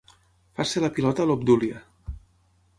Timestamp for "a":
1.27-1.33